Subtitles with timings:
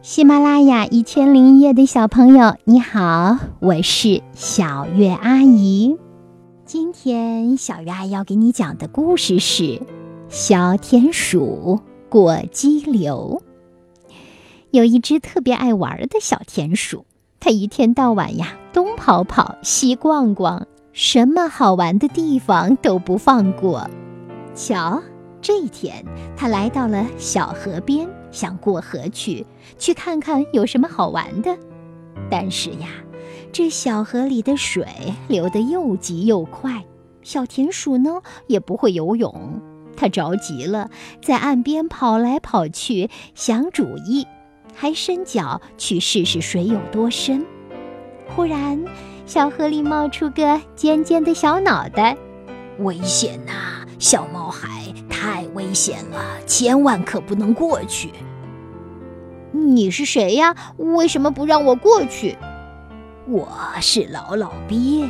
[0.00, 5.96] 喜马拉雅一千零一夜的小朋友，你好，我是小月阿姨。
[6.64, 9.64] 今天小月阿姨要给你讲的故事是
[10.28, 13.42] 《小田鼠过激流》。
[14.70, 17.04] 有一只特别爱玩的小田鼠，
[17.40, 23.90] 它一天到晚呀，东跑跑，西逛逛，什么好玩的地方都不放过。
[24.54, 25.02] 瞧，
[25.42, 26.04] 这一天，
[26.36, 28.08] 它来到了小河边。
[28.30, 29.46] 想过河去，
[29.78, 31.56] 去看看有什么好玩的。
[32.30, 32.88] 但是呀，
[33.52, 34.86] 这小河里的水
[35.28, 36.84] 流得又急又快，
[37.22, 39.60] 小田鼠呢也不会游泳，
[39.96, 40.90] 它着急了，
[41.22, 44.26] 在岸边跑来跑去，想主意，
[44.74, 47.46] 还伸脚去试试水有多深。
[48.34, 48.84] 忽然，
[49.26, 52.16] 小河里冒出个尖尖的小脑袋，
[52.80, 53.86] 危险呐！
[53.98, 54.77] 小毛孩。
[55.68, 58.10] 危险了，千万可不能过去。
[59.52, 60.56] 你是谁呀？
[60.78, 62.38] 为什么不让我过去？
[63.28, 63.46] 我
[63.78, 65.06] 是老老鳖。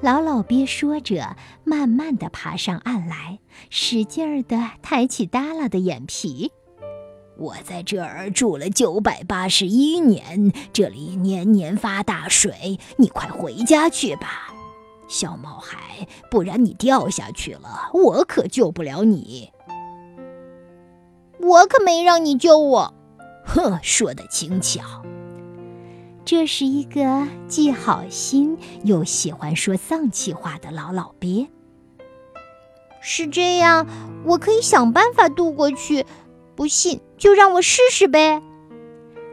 [0.00, 6.52] 老老鳖说着，慢慢的爬上岸来，使劲儿的抬起耷拉的眼皮。
[7.36, 14.54] 我在这儿住了九百八十一年，这里年年发大水，你快回家去吧。
[15.08, 19.50] 小毛孩，不然你掉下去了，我可救不了你。
[21.46, 22.94] 我可没让你救我。
[23.44, 24.82] 哼，说的轻巧。
[26.24, 31.48] 这是一个既好心又喜欢说丧气话的老老鳖。
[33.00, 33.86] 是这样，
[34.24, 36.04] 我可以想办法渡过去。
[36.56, 38.42] 不信，就让我试试呗。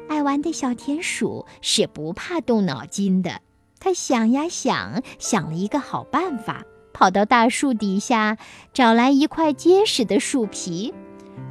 [0.08, 3.40] 爱玩的小田鼠是不怕动脑筋的。
[3.80, 8.38] 他想呀想，想了一个好办法，跑到大树底下，
[8.72, 10.94] 找来一块结实的树皮，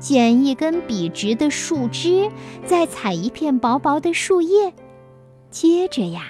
[0.03, 2.28] 剪一根笔直的树枝，
[2.67, 4.75] 再采一片薄薄的树叶。
[5.48, 6.25] 接着呀，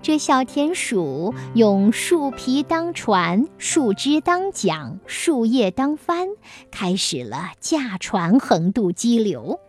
[0.00, 6.26] 这小田鼠用树皮当船，树枝当桨，树叶当帆，
[6.70, 9.60] 开始了驾船横渡激流。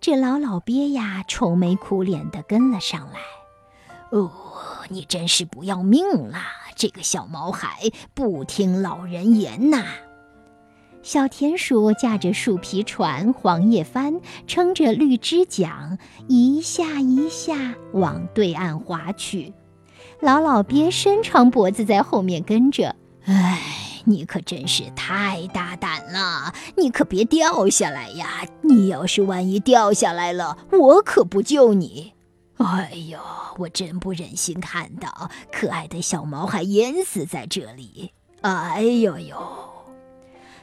[0.00, 3.20] 这老老鳖呀，愁眉苦脸地跟了上来。
[4.08, 4.32] 哦。
[4.88, 6.46] 你真是不要命啦！
[6.76, 9.84] 这个小毛孩不听老人言呐。
[11.06, 15.96] 小田鼠驾着树皮船、黄叶帆，撑着绿枝桨，
[16.26, 19.54] 一下一下往对岸划去。
[20.18, 22.96] 老老鳖伸长脖子在后面跟着。
[23.24, 23.62] 哎，
[24.04, 26.52] 你可真是太大胆了！
[26.76, 28.44] 你可别掉下来呀！
[28.62, 32.14] 你要是万一掉下来了，我可不救你。
[32.56, 33.20] 哎呦，
[33.58, 38.10] 我真不忍心看到可爱的小毛孩淹死在这里！
[38.40, 39.36] 哎呦呦！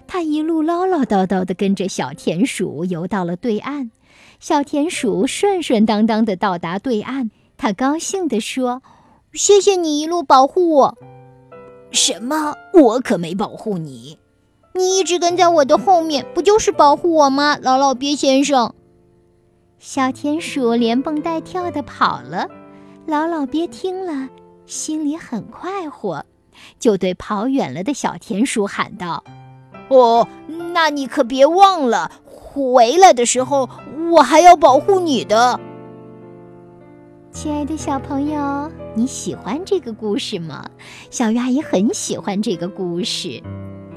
[0.08, 3.90] 他一路唠唠叨叨地跟着小田鼠游到了对岸，
[4.40, 8.84] 小田鼠顺顺当当地到达对岸，他高兴地说
[9.34, 10.98] ：“谢谢你一路保护我。
[11.92, 12.56] ”“什么？
[12.74, 14.18] 我可没保护你！
[14.76, 18.74] 你一直跟在我的后面，不就是保护我吗，老老鳖先生？”
[19.80, 22.48] 小田鼠连蹦带跳地跑了，
[23.06, 24.30] 老老鳖听了，
[24.66, 26.26] 心里很快活，
[26.80, 29.24] 就对跑远了的小田鼠喊道
[29.90, 30.28] ：“哦，
[30.74, 33.70] 那你可别忘了，回来的时候
[34.12, 35.60] 我还要保护你的。”
[37.32, 40.66] 亲爱的小朋友，你喜欢这个故事吗？
[41.10, 43.42] 小鱼阿姨很喜欢这个故事。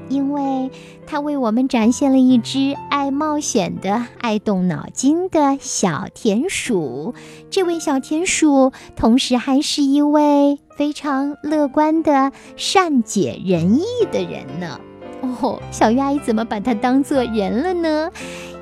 [0.09, 0.71] 因为
[1.05, 7.13] 它为我们展现了一只爱冒险的、爱动脑筋的小田鼠。
[7.51, 14.81] 这位小田鼠同时还是一位非常乐观的、善解人意的人呢。
[15.41, 18.11] 哦，小鱼阿姨怎么把它当做人了呢？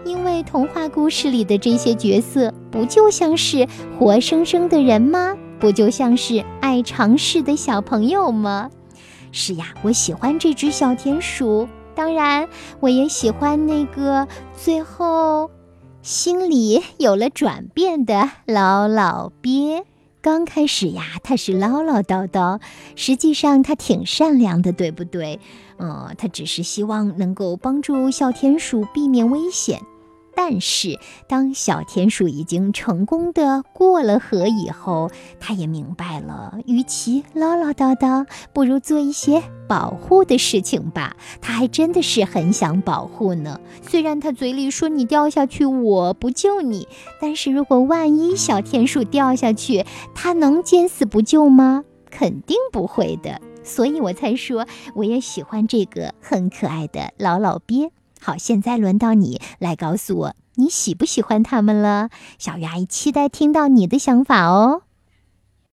[0.04, 3.66] 因为童话故事里的这些角色不就像是
[3.98, 5.36] 活生生的人吗？
[5.58, 8.70] 不就像是爱尝试的小朋友吗？
[9.32, 12.48] 是呀，我喜欢这只小田鼠，当然，
[12.81, 15.50] 我也喜欢那个最后
[16.02, 19.84] 心里有了转变的老老鳖。
[20.25, 22.59] 刚开始呀，他是唠唠叨叨，
[22.97, 25.38] 实际上他挺善良的，对不对？
[25.76, 29.82] 嗯，他只是希望能够帮助小田鼠避免危险。
[30.36, 30.98] 但是，
[31.28, 41.16] 当小田鼠已经成功的过了河以后，他也明白了，与其唠唠叨叨，不如做一些保护的事情吧。
[41.40, 43.60] 他还真的是很想保护呢。
[43.82, 46.88] 虽然他嘴里说你掉下去我不救你，
[47.20, 49.84] 但是如果万一小田鼠掉下去，
[50.14, 51.84] 他能见死不救吗？
[52.10, 53.40] 肯定不会的。
[53.62, 57.90] 所以我才说，我也喜欢这个很可爱的老老鳖。
[58.26, 62.09] 好，现在轮到你来告诉我，你喜不喜欢他们了？
[62.38, 64.81] 小鱼阿姨期待听到你的想法哦。